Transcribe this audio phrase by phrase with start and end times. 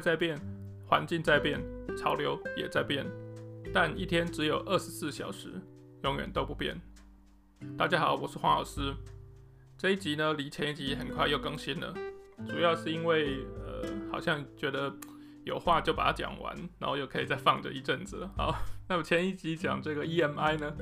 [0.00, 0.40] 在变，
[0.86, 1.60] 环境在变，
[1.96, 3.06] 潮流也在变，
[3.72, 5.50] 但一天只有二十四小时，
[6.04, 6.80] 永远都不变。
[7.76, 8.94] 大家好，我是黄老师。
[9.78, 11.94] 这一集呢，离前一集很快又更新了，
[12.46, 14.94] 主要是因为呃，好像觉得
[15.44, 18.30] 有话就把它讲完，然后又可以再放着一阵子了。
[18.36, 18.54] 好，
[18.88, 20.72] 那么前一集讲这个 EMI 呢，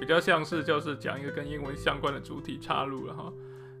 [0.00, 3.32] 比较像是就是讲一个跟英文相关的主题插入了哈。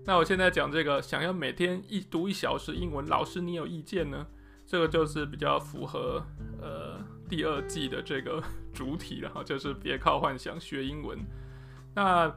[0.04, 4.26] 那我现在讲这个，想要每天一读一小时英文，老师你有意见呢？
[4.66, 6.22] 这个就是比较符合
[6.60, 6.98] 呃
[7.28, 8.42] 第二季的这个
[8.74, 11.18] 主题了哈，就是别靠幻想学英文。
[11.94, 12.34] 那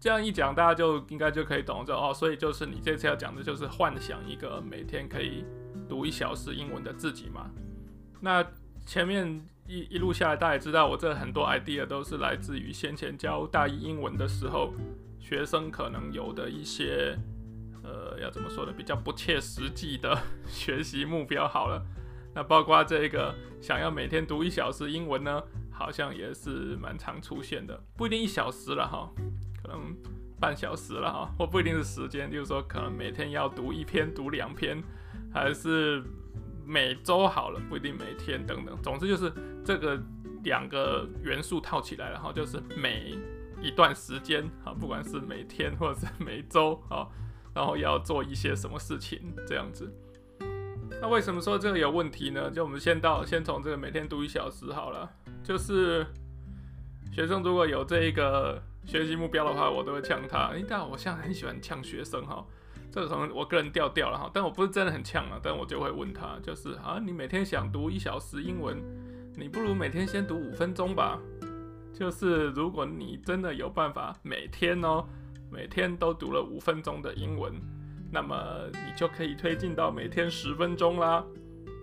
[0.00, 2.12] 这样一讲，大家就应该就可以懂了哦。
[2.12, 5.44] 所以就是你这次要讲的就是幻想一个每天可以
[5.88, 7.50] 读一小时英文的自己嘛。
[8.20, 8.44] 那
[8.86, 14.72] 前面一一路下来，大家也知道我这很多 idea 都是来自于先前教大一英文的时候。
[15.20, 17.18] 学生可能有的一些，
[17.84, 18.72] 呃，要怎么说呢？
[18.76, 20.18] 比较不切实际的
[20.48, 21.46] 学习目标。
[21.46, 21.84] 好了，
[22.34, 27.78] 那包括这个想要每天读一小时英文呢，好像也是蛮常出现的。
[27.96, 29.08] 不一定一小时了哈，
[29.62, 29.94] 可能
[30.40, 34.82] 半小时了哈，或不一定是时间，就是说可能每天要读一篇、读两篇，
[35.32, 36.02] 还是
[36.64, 38.76] 每周好了，不一定每天等等。
[38.82, 39.32] 总之就是
[39.64, 40.02] 这个
[40.42, 43.16] 两个元素套起来了哈，就是每。
[43.62, 47.08] 一段时间啊，不管是每天或者是每周啊，
[47.54, 49.92] 然后要做一些什么事情这样子。
[51.00, 52.50] 那为什么说这个有问题呢？
[52.50, 55.10] 就我们先到先从这个每天读一小时好了。
[55.42, 56.06] 就是
[57.12, 60.46] 学生如果有这一个学习目标的话，我都会呛他。
[60.46, 62.44] 哎，但我现在很喜欢呛学生哈，
[62.90, 68.82] 这个可能我个人调调了哈，但我不是真的很呛啊，但我就会问他，就是啊，你每天想读一小时英文，
[69.36, 71.20] 你不如每天先读五分钟吧。
[71.92, 75.04] 就是如果你真的有办法每天哦，
[75.54, 77.52] 每天都读了五分钟的英文，
[78.10, 81.24] 那么你就可以推进到每天十分钟啦。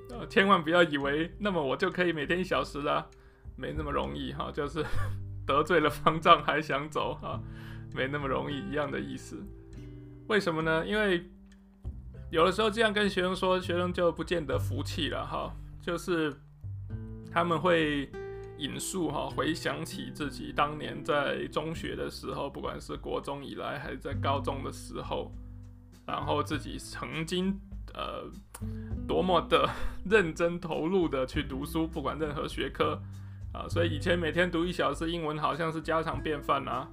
[0.10, 3.08] 呃，千万不要以为那么我就可以每天一小时啦，
[3.56, 4.52] 没那么容易哈。
[4.54, 4.84] 就是
[5.48, 7.42] 得罪了方丈还想走哈，
[7.96, 9.42] 没那么容易一样的意思。
[10.28, 10.86] 为什么呢？
[10.86, 11.24] 因为
[12.30, 15.56] 有的时候这样跟学生说，学生就不见得服气了哈。
[15.82, 16.36] 就是
[17.32, 18.12] 他们会。
[18.62, 25.32] 引述哈，回想起自己当年在中学的时候，不管是国中以来还是在高中的时候，
[26.06, 27.60] 然后自己曾经
[27.96, 28.30] 呃
[29.08, 29.68] 多么的
[30.06, 33.02] 认真投入的去读书，不管任何学科
[33.52, 36.88] 啊，所以以前每天读一小时英文好像是家常便饭啊。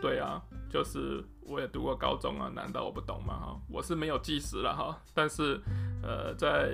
[0.00, 0.40] 对啊，
[0.70, 3.34] 就是我也读过高中啊，难道我不懂吗？
[3.34, 5.60] 哈，我是没有计时了哈，但是
[6.02, 6.70] 呃在。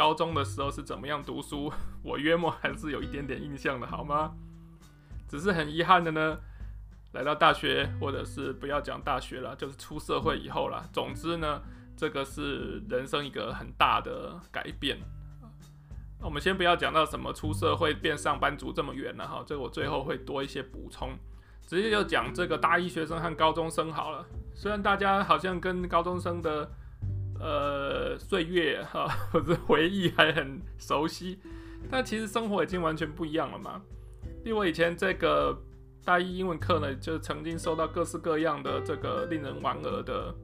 [0.00, 1.70] 高中的时候是怎么样读书？
[2.02, 4.32] 我约莫还是有一点点印象的，好吗？
[5.28, 6.38] 只是很遗憾的呢，
[7.12, 10.88] 来到大学，或者是不要讲大学了，就是出社会以后了。
[10.90, 11.60] 总之呢，
[11.98, 14.96] 这个是人生一个很大的改变。
[16.22, 21.10] 我们先不要讲到什么出社会变上班族这么远了哈，这个我最后会多一些补充。
[21.66, 24.24] 直接就讲这个大一学生和高中生好了。
[24.54, 26.70] 虽然大家好像跟高中生的。
[27.40, 31.38] 呃，岁月哈， 或者回忆还很熟悉，
[31.90, 33.80] 但其实生活已经完全不一样了嘛。
[34.44, 35.58] 因为我以前这个
[36.04, 40.34] 大一英文课呢，就曾经收到各式各样的这个令人莞尔的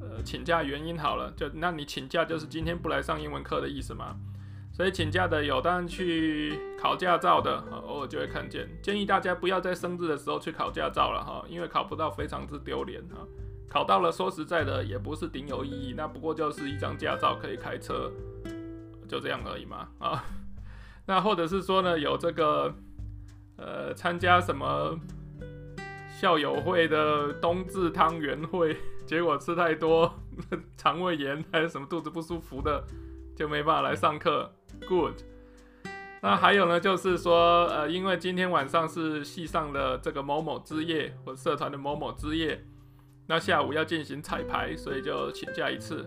[0.00, 0.98] 呃请假原因。
[0.98, 4.16] 好了，就那你请假就是今天不来上英文课的意思嘛。
[4.72, 8.68] 所以请假的有，当然去考驾照的，偶尔就会看见。
[8.80, 13.26] 建议大家不要在生日的时候去考驾照了哈，因为考不到非常之丢脸哈。
[13.68, 18.10] 考到了，说实在的，也不是顶有意义，那不过就是一张驾照可以开车，
[19.06, 20.24] 就这样而已嘛啊。
[21.06, 22.74] 那或者是说呢，有这个
[23.56, 24.98] 呃参加什么
[26.18, 28.76] 校友会的冬至汤圆会，
[29.06, 30.12] 结果吃太多
[30.76, 32.82] 肠胃炎还是什么肚子不舒服的，
[33.36, 34.50] 就没办法来上课。
[34.88, 35.20] Good。
[36.20, 42.64] 那还有呢，就是说呃，因为今天晚上是系上的这个某某之夜，或社团的某某之夜。
[43.28, 46.02] 那下午要进行彩排，所以就请假一次，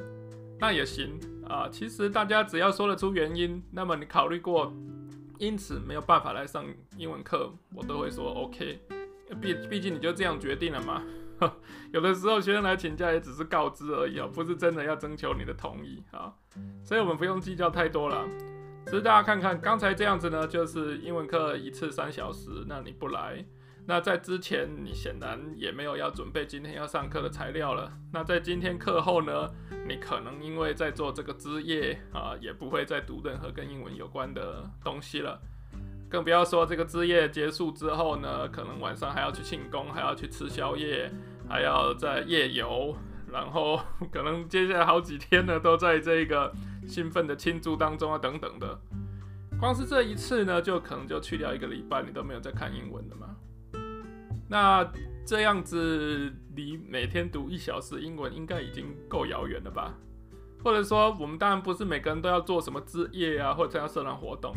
[0.59, 1.69] 那也行啊。
[1.69, 4.73] 其实大家只要说得出原因，那么你考虑过，
[5.37, 6.65] 因此没有办法来上
[6.97, 8.81] 英文课，我都会说 OK。
[9.39, 11.03] 毕毕竟你就这样决定了嘛。
[11.93, 16.33] 有的时候学生来请假也只是告知而已啊，不是真的要征求你的同意啊。
[16.83, 18.27] 所以我们不用计较太多了。
[18.87, 23.45] 只是大家看看刚才这样子呢，就是英文课一次三小时，那你不来。
[23.91, 27.91] 那在之前，你显然也没有要准备今天要上课的材料了。
[28.13, 29.49] 那在今天课后呢，
[29.85, 35.41] 你可能因为在做这个之夜啊，也不会再读任何跟英文有关的东西了。
[36.09, 41.11] 更不要说这个之夜结束之后呢，可能晚上还要去庆功，还要去吃宵夜，
[41.49, 42.95] 还要在夜游，
[43.29, 43.77] 然后
[44.09, 46.49] 可能接下来好几天呢，都在这个
[46.87, 48.79] 兴奋的庆祝当中啊，等等的。
[49.59, 53.35] 光是这一次呢，就可能就去掉一个礼拜，你都没有在看英文了嘛。
[54.51, 54.85] 那
[55.25, 59.95] 这样子离每天读一小时英文应该已经够遥远了吧？
[60.61, 64.53] 或者说，我们当然不是每个人都要做什么志业啊，或者参加社团活动，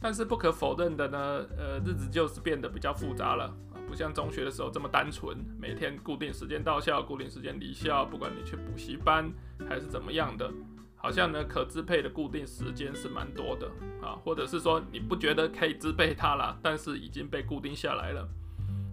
[0.00, 3.56] 但是不可否认的呢，呃，日子就是变得比较复杂了。
[3.86, 9.32] 不像中学的时候这么单纯，每天固定时间到校，固定时间离校，不管你去补习班
[9.68, 10.52] 还是怎么样的，
[10.96, 13.68] 好像呢可支配的固定时间是蛮多的
[14.02, 18.28] 啊，或者是说你不觉得可以支配它了，但是已经被固定下来了。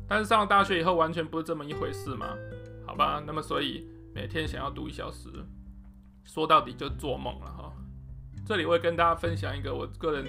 [0.08, 2.36] 但是上了大学以后完全不是这么一回事嘛，
[2.86, 3.24] 好吧？
[3.26, 5.30] 那么所以每天想要读一小时，
[6.24, 7.74] 说到底就做梦了哈。
[8.46, 10.26] 这里我会跟大家分享一个我个人。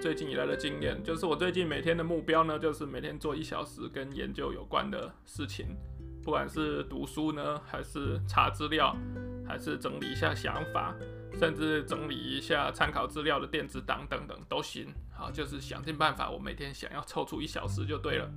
[0.00, 5.76] 最近以来的经验，就是我最近每天的目标呢，就是每天做一小时跟研究有关的事情，
[6.24, 8.96] 不管是读书呢，还是查资料，
[9.46, 10.92] 还是整理一下想法，
[11.38, 14.92] 甚至整理一下参考资料的电子档等等都行。
[15.14, 18.28] 好，就是想尽办法，我每天想要抽出一小时就对了。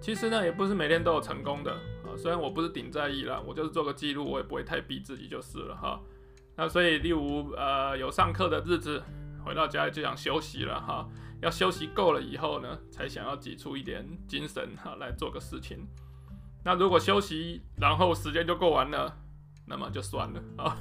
[0.00, 2.16] 其实呢，也不是每天都有成功的啊。
[2.16, 6.00] 虽然我不是顶在意啦，我就是做个记录，我也不会太逼自己就是了哈。
[6.56, 9.02] 那所以，例如呃，有上课的日子。
[9.44, 11.08] 回到家里就想休息了哈，
[11.40, 15.86] 要休息够了以后呢，才想要挤出一点精神哈来做个事情。
[16.64, 19.16] 那如果休息然后时间就过完了，
[19.68, 20.76] 那么就算了啊。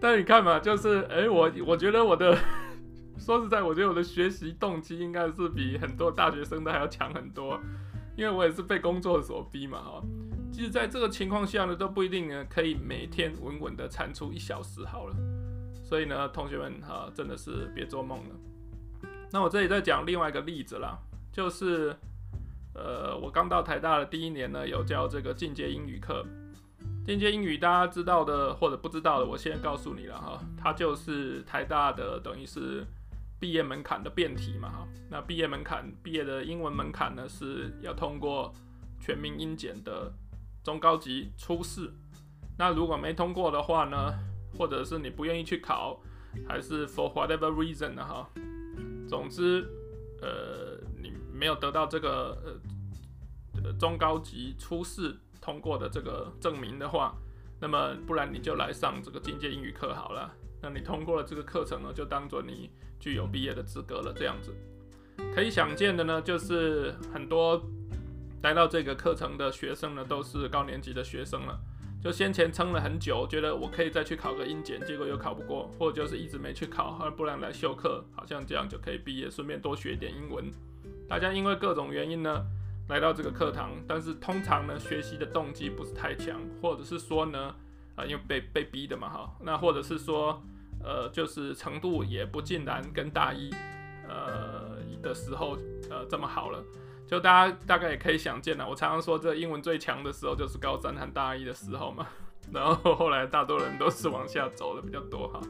[0.00, 2.36] 但你看嘛，就是哎、欸，我我觉得我的
[3.16, 7.60] 说实在，我觉得我的学习动机应该是比很多大学生都还要强很多，
[8.22, 10.02] 因为我也是被工作所逼嘛哈。
[10.52, 15.16] 其实在这个情况下呢，都不一定呢可以每天稳稳的产出一小时好了。
[15.82, 18.36] 所以呢，同学们哈，真的是别做梦了。
[19.32, 20.96] 那我这里再讲另外一个例子啦，
[21.32, 21.96] 就是
[22.74, 26.24] 呃，我刚到台大的第一年呢，有教这个进阶英语课。
[27.04, 32.86] 进阶英语大家知道的或者不知道的，我现在告诉你了哈，它就是台大的等于是
[33.42, 34.88] 毕业门槛的辩题嘛哈。
[35.10, 38.54] 那毕业门槛，毕业的英文门槛呢，是要通过
[39.00, 40.12] 全民英检的
[40.62, 41.90] 中高级初试。
[42.56, 44.14] 那如果没通过的话呢，
[44.56, 46.00] 或者是你不愿意去考，
[46.46, 48.04] 还是 for whatever reason 呢？
[48.04, 48.30] 哈，
[49.08, 49.68] 总之，
[50.20, 52.60] 呃，你没有得到这个
[53.64, 57.16] 呃中高级初试通过的这个证明的话，
[57.60, 60.32] 那么不然你就来上这个进阶英语课好了。
[60.62, 62.70] 那你通过了这个课程呢，就当做你
[63.00, 64.14] 具有毕业的资格了。
[64.16, 64.54] 这样子，
[65.34, 67.60] 可以想见的呢，就是很多
[68.42, 71.58] 来到这个课程的学生呢，都是高年级的学生了。
[72.02, 80.50] 就先前撑了很久，觉得我可以再去考个英检，结果又考不过，或者就是一直没去考，而不然来修课，好像这样就可以毕业，顺便多学一点英文。
[81.08, 82.44] 大家因为各种原因呢，
[82.88, 87.54] 来到这个课堂，但是通常呢，学习的动机不是太强，或者是说呢，
[87.94, 90.42] 啊、因为被被逼的嘛，哈，那或者是说，
[90.82, 93.50] 呃，就是程度也不尽然跟大一，
[94.08, 95.56] 呃的时候，
[95.90, 96.62] 呃，这么好了。
[97.06, 102.06] 就大家大概也可以想见了，我常常说这英文最强的时候就是高三和大一的时候嘛，
[102.50, 105.40] 然后后来大多人都是往下走的比较多哈。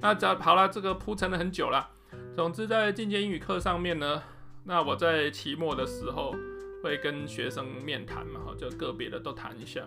[0.00, 1.90] 那这好了，这个铺陈了很久了。
[2.34, 4.22] 总之在进阶英语课上面呢，
[4.64, 6.34] 那我在期末的时候
[6.82, 9.86] 会跟学生面谈嘛，哈，就个别的都谈一下。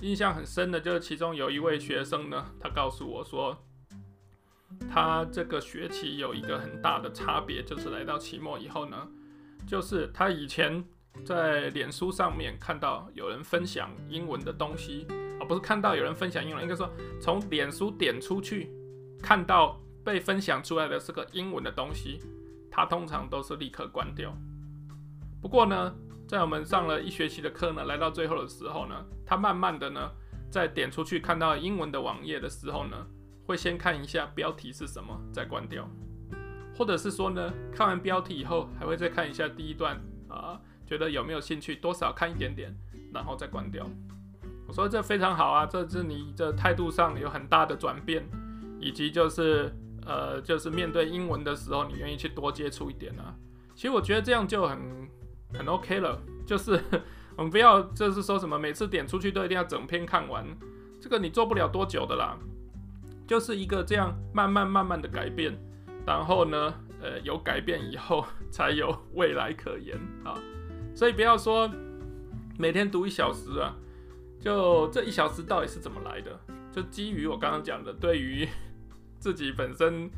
[0.00, 3.56] 印象很深的就是其中有一位学生呢，他告诉我说，
[4.88, 9.08] 他这个学期有一个很大的差别，就是来到期末以后呢。
[9.66, 10.82] 就是他以前
[11.24, 15.06] 在脸书上面看到有人分享英文的东西
[15.38, 18.70] 啊，不是看到有人分享英文，应该说从脸书点出去
[19.22, 22.20] 看到被分享出来的是个英文的东西，
[22.70, 24.34] 他通常都是立刻关掉。
[25.42, 25.94] 不过呢，
[26.26, 30.10] 在我们上了一学期的课呢，来到最后的时候呢，他慢慢的呢，
[30.50, 33.06] 在点出去看到英文的网页的时候呢，
[33.50, 35.88] 会先看一下标题是什么，再关掉。
[36.78, 42.72] 或者是说呢，看完标题以后，还会再看一下第一段啊，觉得有没有兴趣，多少看一点点，
[43.12, 43.84] 然后再关掉。
[44.68, 48.24] 我说这非常好啊，这是你这态度上有很大的转变，
[48.78, 49.74] 以及就是
[50.06, 53.34] 呃，就是面对英文的时候，你愿意去多接触一点啊。
[53.74, 54.78] 其实我觉得这样就很
[55.52, 56.80] 很 OK 了，就是
[57.36, 60.46] 我们不要就是说什么每次点出去都一定要整篇看完，
[61.00, 62.38] 这个你做不了多久的啦，
[63.30, 65.56] 就是一个这样慢慢慢慢的改变。
[66.04, 70.34] 然后呢，呃，有改变以后才有未来可言啊，
[70.96, 71.70] 所以不要说
[72.58, 73.76] 每天读一小时啊，
[74.40, 76.36] 就这一小时到底是怎么来的？
[76.72, 78.48] 就基于我刚刚讲的，对于
[79.20, 80.10] 自己本身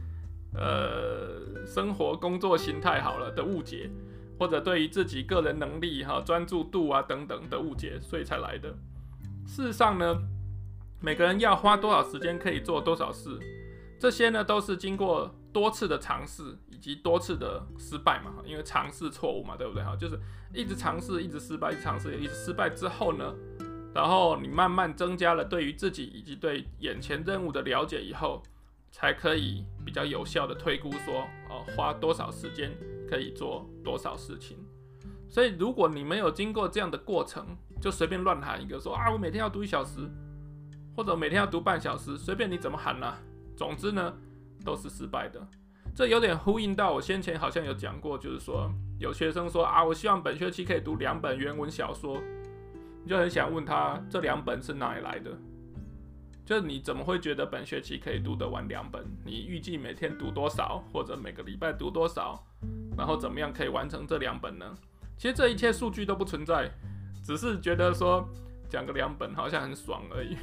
[0.54, 3.90] 呃生活工作形态好了的误解，
[4.38, 8.70] 或者对于自己个人能力哈、专注度啊等等的误解，所以才来的。
[9.44, 10.16] 事实上呢，
[11.02, 13.36] 每个人要花多少时间可以做多少事。
[13.98, 19.96] 这些呢都是经过多次的尝试以及多次的失败嘛，因为尝试错误嘛，对不对哈？
[19.96, 20.18] 就是
[20.54, 23.34] 一直尝试，一直失败，一直尝试，一直失败之后呢，
[23.92, 28.42] 然后你慢慢增加了对于自己以及对眼前任务的了解以后，
[28.92, 32.72] 才可以比较有效的推估说，哦，花多少时间
[33.08, 34.56] 可以做多少事情。
[35.28, 37.44] 所以如果你没有经过这样的过程，
[37.80, 40.00] 就随便乱喊一个说啊，我每天要读一小时，
[40.94, 43.18] 或者每天要读半小时，随便你怎么喊啦。
[43.56, 44.14] 总之呢，
[44.64, 45.40] 都是失败的。
[45.94, 52.18] 这有点呼应到我先前好像有讲过，就是说有学生说啊，我希望本学期可以读两本原文小说，
[53.02, 55.30] 你就很想问他这两本是哪里来的？
[56.44, 59.04] 就你怎么会觉得本学期可以读得完两本？
[59.24, 62.42] 你预计每天读多少，或者每个礼拜读多少？
[62.96, 64.74] 然后怎么样可以完成这两本呢？
[65.16, 66.70] 其实这一切数据都不存在。
[67.22, 68.28] 只是觉得说
[68.68, 70.36] 讲个两本好像很爽而已。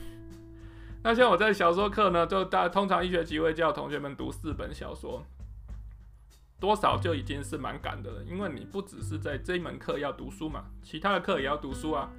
[1.01, 5.23] 那像我在小说课呢，就大通常一学期会叫同学们读四本小说，
[6.59, 8.23] 多少就已经是蛮赶的了。
[8.23, 12.09] 因为你不只是在这一门课要读书嘛，其他的课也要读书啊。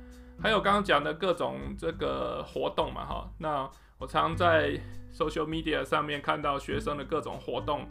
[0.43, 3.31] 还有刚刚讲的各种这个活动嘛，哈。
[3.39, 4.81] 那我常在
[5.13, 7.87] social media 上面看到学生的各种活动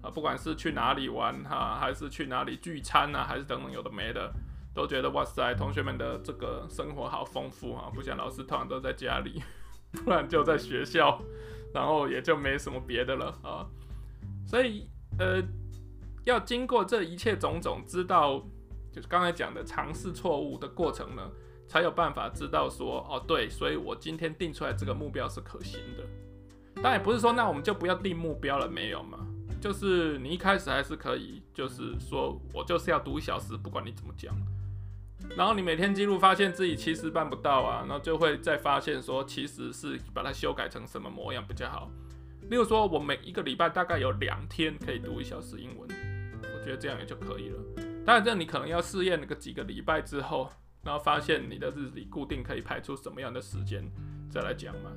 [0.00, 4.32] 啊，不管是去哪里玩哈，还是去哪里聚餐啊，还是等等有的没的。
[4.72, 7.90] 都觉得哇塞，同学们的这个生活好丰富啊！
[7.92, 9.42] 不像老师通常都在家里，
[9.92, 11.20] 不然就在学校，
[11.74, 13.66] 然后也就没什么别的了啊。
[14.46, 15.42] 所以呃，
[16.24, 18.44] 要经过这一切种种，知道
[18.92, 21.30] 就是刚才讲的尝试错误的过程呢，
[21.68, 26.82] 才有办法知道说哦对，所以我今天定出来这个目标是可行的。
[26.82, 29.26] 当然不是说那我们就不要定目标了，没有嘛？
[29.60, 34.34] 就是你一开始还是可以，就是说我就是要读一小时，不管你怎么讲。
[35.36, 41.90] 然后你每天记录，发现自己其实办不到啊，然后就会再发现说，其实是把它修改成什么模样比较好。
[42.50, 45.88] 例如说，我每一个礼拜大概有两天可以读一小时英文，
[46.42, 47.58] 我觉得这样也就可以了。
[48.04, 50.50] 当然，这你可能要试验个几个礼拜之后，
[50.82, 53.88] 然后发现你的日子里固定可以排出什么样的时间
[54.28, 54.90] 再来讲嘛。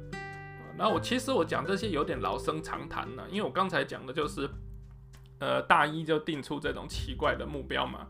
[0.75, 4.49] 那我其实我讲这些有点老生常谈了，因为我刚才讲的就是。
[5.43, 8.07] 呃，大一就定出这种奇怪的目标嘛。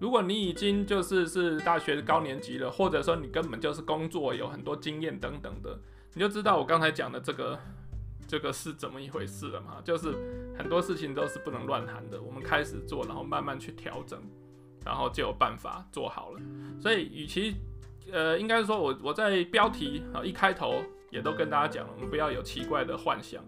[0.00, 5.78] 如果你已经就是是大学高年级了，或者说你根本就是工作有很多经验等等的，
[6.12, 7.56] 你就知道我刚才讲的这个
[8.26, 9.80] 这个是怎么一回事了嘛。
[9.84, 10.12] 就是
[10.58, 14.20] 很多事情都是不能乱谈的，我们开始做，然后慢慢去调整，
[14.84, 16.40] 然后就有办法做好了。
[16.80, 17.54] 所以，与其
[18.10, 23.40] 呃，应该说我我在标题啊一开头也都跟大家讲了，我们不要有奇怪的幻想。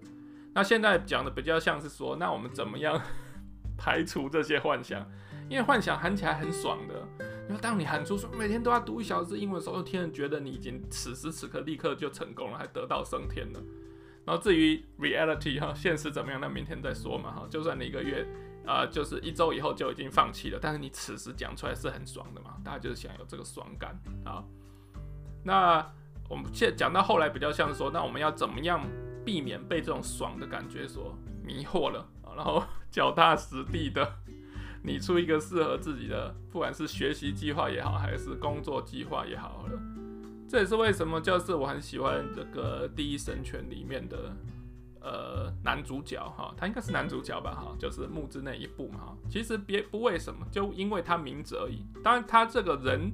[0.56, 3.02] 那现在讲的比较像是说，那我们怎么样
[3.76, 5.04] 排除这些幻想？
[5.48, 6.94] 因为幻想喊起来很爽的。
[7.46, 13.60] 然后当你喊出说每天都要读一小时英文的时候，天人觉得你已经此时此刻立刻就成功了，还得道升天了。
[14.24, 16.40] 然后至于 reality 哈，现实怎么样？
[16.40, 17.46] 那明天再说嘛哈。
[17.50, 18.26] 就算你一个月
[18.66, 22.56] 啊、就是一周以后就已经放弃了，但是你此时讲出来是很爽的嘛。
[22.64, 24.42] 大家就是想有这个爽感啊。
[25.44, 25.86] 那
[26.30, 28.80] 我们现在讲到后来比较像说，那我们要怎么样？
[29.24, 34.16] 避免被这种爽的感觉所迷惑了，然后脚踏实地的
[34.82, 39.80] 拟 出一个适合自己的，不管是学习计划也好，还是工作计划也好了。
[40.48, 44.36] 这也是为什么，就是我很喜欢这个《第一神拳》里面的
[45.00, 49.16] 呃男主角哈，他应该是男主角吧哈，就是木之内一部嘛哈。
[49.28, 51.84] 其实别不为什么，就因为他名字而已。
[52.02, 53.10] 当然，他这个人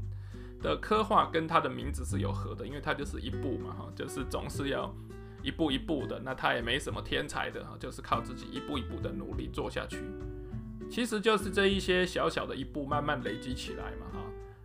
[0.60, 4.92] 的刻画跟他的名字是有合的，因为他就是一部嘛哈，就是总是要。
[5.42, 9.98] 一步一步的，那他也没什么天才的，就是靠自己一步一步的努力做下去。
[10.90, 14.20] 其实就是这一些小小的一步，慢慢累积起来嘛，哈。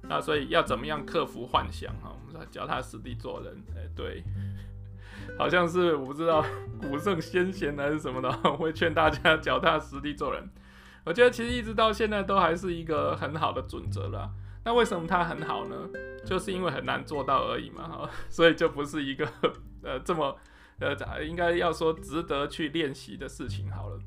[0.07, 2.11] 那所以要怎么样克服幻想哈？
[2.11, 4.23] 我们说脚踏实地做人，哎、对，
[5.37, 6.43] 好像是我不知道
[6.81, 10.49] 古圣先贤还是什么的，我会劝大家脚踏实地做人。
[11.03, 14.31] 我觉得其实一直到现在都还是一个很好的准则啦。
[14.63, 15.75] 那为什么它很好呢？
[16.25, 18.09] 就是因为很难做到而已嘛，哈。
[18.29, 19.27] 所以就不是一个
[19.83, 20.35] 呃这么。
[20.79, 23.99] 呃，应该要说值得去练习的事情好了。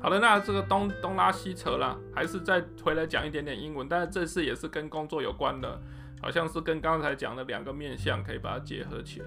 [0.00, 3.88] 好了，那这个东东拉西扯啦，还是再回来讲一点点英文。
[3.88, 5.80] 但是这次也是跟工作有关的，
[6.22, 9.26] 好像是跟刚才讲的两个面向可以把它结合起来。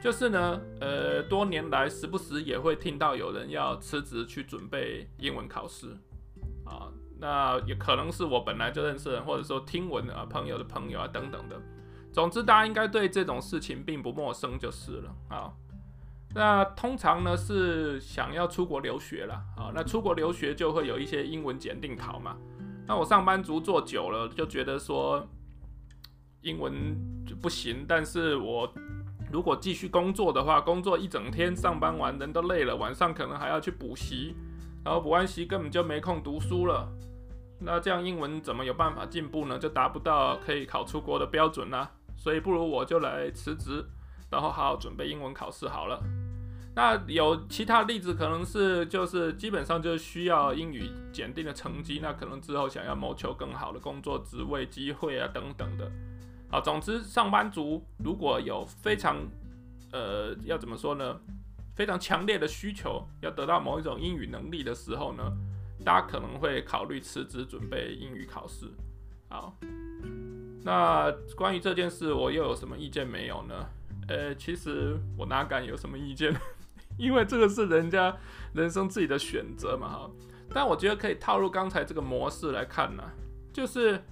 [0.00, 5.88] 就是呢，呃，多年来时不时也会听到有人要辞职去准备英文考试
[6.64, 6.88] 啊。
[7.20, 11.60] 那也可能是我本来就认识人，或者说听闻啊朋友的朋友啊等等的。
[12.18, 15.52] 总之，大家应该对这种事情并不陌生就是了啊。
[16.34, 19.70] 那通常呢是想要出国留学了啊。
[19.72, 22.36] 那出国留学就会有一些英文检定考嘛。
[22.88, 25.24] 那我上班族做久了，就觉得说
[26.40, 26.72] 英文
[27.40, 28.68] 不行，但是我
[29.30, 34.34] 如果继续工作的话，工作一整天，上班完人都累了，晚上可能还要去补习，
[34.84, 36.92] 然后补完习根本就没空读书了。
[37.60, 39.56] 那这样英文怎么有办法进步呢？
[39.56, 41.88] 就达不到可以考出国的标准啦。
[42.18, 43.82] 所以不如我就来辞职，
[44.28, 46.02] 然后好好准备英文考试好了。
[46.74, 55.90] 那有其他例子，可能是就是基本上就是需要英语检定的成绩，那可能之后想要谋求更好的工作职位机会啊等等的。
[56.50, 59.16] 啊，总之，上班族如果有非常，
[59.92, 61.20] 呃，要怎么说呢？
[61.74, 65.22] 非常强烈的需求，要得到某一种英语能力的时候呢，
[65.84, 68.66] 大家可能会考虑辞职准备英语考试。
[69.28, 69.56] 好，
[70.64, 73.54] 那关于这件事，我又有什么意见没有呢？
[74.08, 76.34] 呃，其实我哪敢有什么意见？
[76.98, 78.16] 因为这个是人家
[78.52, 80.10] 人生自己的选择嘛，哈。
[80.52, 83.02] 但我觉得可以套入刚才这个模式来看呢，
[83.52, 84.02] 就是。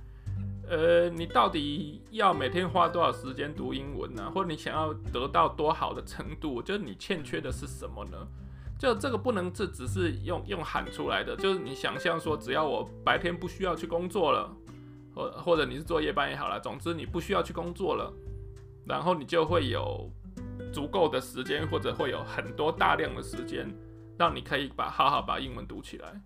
[0.69, 6.61] 呃，你到底要每天花多少时间读英文呢、或者你想要得到多好的程度？
[6.61, 8.19] 就是你欠缺的是什么呢？
[8.77, 11.37] 就这个不能只只是用用喊出来的。
[11.37, 14.53] 就是你想象说，只要我白天不需要去工作了，
[15.17, 18.13] 或或者你是做夜班也好了，总之你不需要去工作了，
[18.87, 20.09] 然后你就会有
[20.73, 23.67] 足够的时间，或者会有很多大量的时间，
[24.19, 26.21] 让你可以把好好把英文读起来。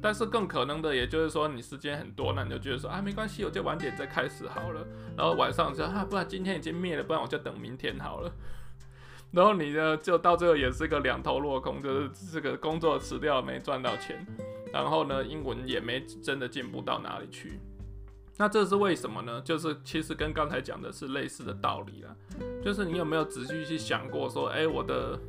[0.00, 4.86] 但是更可能的，也就是说，你时间很多，那你就觉得说啊，没关系，我就晚点再开始好了。
[5.16, 8.32] 然后晚上就啊，不然今天已经灭了，不然我就等明天好了。
[9.32, 14.24] 然后你呢，就到最后也是个两头落空，就是这个工作辞掉没赚到钱，
[14.72, 17.60] 然后呢，英文也没真的进步到哪里去。
[18.40, 19.38] 那这是为什么呢？
[19.42, 22.16] 就是其实跟刚才讲的是类似的道理啦。
[22.64, 25.20] 就是你有没有仔细去想过说，哎，我的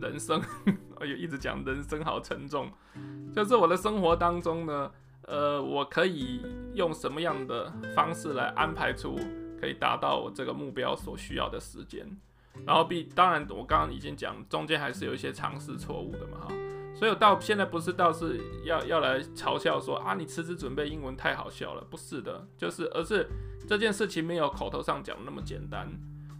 [0.00, 0.40] 人生，
[1.00, 2.70] 哎呦，一直讲人生好沉重。
[3.34, 4.88] 就是我的生活当中呢，
[5.22, 9.18] 呃，我可以用什么样的方式来安排出
[9.60, 12.06] 可以达到我这个目标所需要的时间？
[12.64, 16.54] 然后必当然，我刚刚已经讲，中间还是有一些尝试错误的嘛，哈。
[17.00, 23.26] 所以我到现在不是倒是要要来嘲笑说啊，你辞职准备英文太好笑了，不是的，就是而是
[23.66, 25.88] 这件事情没有口头上讲那么简单。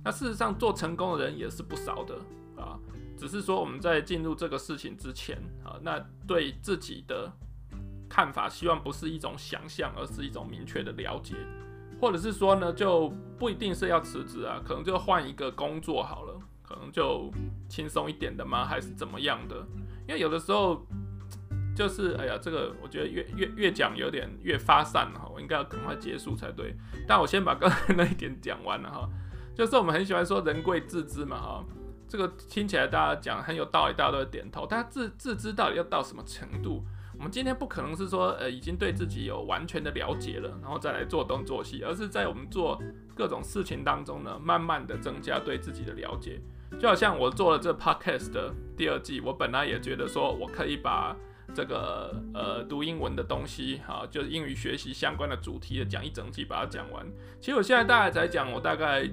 [0.05, 2.15] 那事实上做成功的人也是不少的
[2.63, 2.79] 啊。
[3.17, 7.33] 只是说我们在进入这个事情之前啊，那对自己的
[8.07, 11.37] 看法，希望不是一种想象，而是一种明确的了解，
[11.99, 17.31] 或者是说呢，就不一定是要辞职啊，可能就换一个工作好了，可能就
[17.67, 18.67] 轻松一点的吗？
[18.67, 19.67] 还是怎么样的？
[20.09, 20.87] 因为有的时候
[21.75, 26.75] 就是，哎呀，这个我觉得越越越讲有点越发散了哈，我应该要赶快结束才对。
[27.07, 29.09] 但我先把刚才那一点讲完了哈，
[29.55, 31.65] 就是我们很喜欢说人贵自知嘛哈。
[32.09, 34.67] 这个听起来大家讲很有道理，大家都会点头。
[34.69, 36.83] 但自自知到底要到什么程度？
[37.17, 42.83] 我们今天不可能是说，呃，已经对自己有完全的了解了，然后再来做东做西，而是在我们做
[43.15, 46.41] 各种事情当中呢，慢慢的增加对自己的了解。
[46.79, 51.17] 就好像我做了这 podcast 的第二季，我本来也觉得说我可以把
[51.55, 57.05] 这个呃读英文的东西，哈，就是英语学习相关的主题的讲一整季把它讲完。
[57.41, 59.09] 其实我现在大概才讲我大概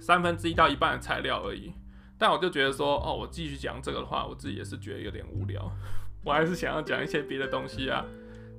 [0.00, 1.72] 三分之一到一半的材料而已。
[2.16, 5.70] 但我就觉得说，哦，我继续讲这个的话，我自己也是觉得有点无聊，
[6.24, 8.04] 我还是想要讲一些别的东西啊。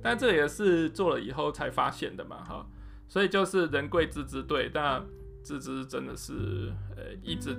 [0.02, 2.66] 但这也是做了以后才发现的嘛，哈。
[3.08, 5.04] 所以就是人贵自知对，但
[5.42, 7.56] 自知真的是，呃，一直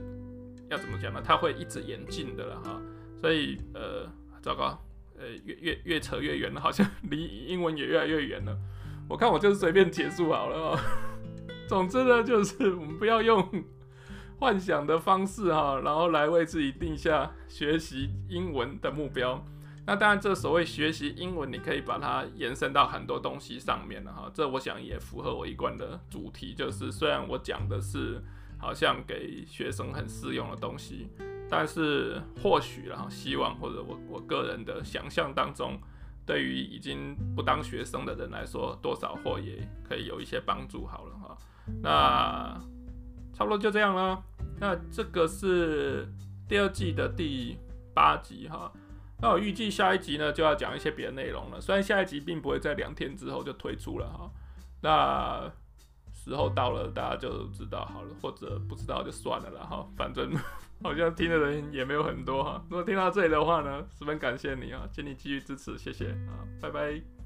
[0.69, 1.21] 要怎么讲呢？
[1.23, 2.81] 它会一直演进的了，哈。
[3.21, 4.07] 所以，呃，
[4.41, 4.79] 糟糕，
[5.17, 8.57] 呃，越越越扯越远了，好像离英文也越来越远了。
[9.09, 10.79] 我看我就是随便结束好了哦。
[11.67, 13.63] 总之呢，就是我们不要用。
[14.39, 19.43] 幻想的方式哈，然后来为自己定下学习英文的目标。
[19.87, 24.29] 那当然，这所谓学习英文，你可以把它延伸到很多东西上面了哈。
[24.31, 28.23] 这我想也符合我一贯的主题，就是虽然我讲的是
[28.57, 31.07] 好像给学生很适用的东西，
[31.49, 35.79] 但是或许然后希望或者我我个人的想象当中，
[36.25, 40.85] 对于已经不当学生的人来说，多少或也可以有一些帮助。
[40.85, 41.37] 好了哈，
[41.81, 42.61] 那。
[43.33, 44.19] 差不多就这样了。
[44.59, 46.11] 那这个是
[46.49, 47.55] 第二季的第
[47.93, 48.73] 八集哈。
[49.21, 51.61] 那我预计下一集呢就要讲一些别的内容了。
[51.61, 54.31] 虽然下一集并不会在两天之后就推出了哈。
[54.81, 55.53] 那
[56.27, 59.87] 时候到了，大家就知道好了，或者不知道就算了啦哈。
[59.95, 60.31] 反正
[60.83, 62.63] 好像听的人也没有很多哈。
[62.69, 67.16] 如果听到这里的话呢，十分感谢你啊，请你继续支持，谢谢啊，拜拜。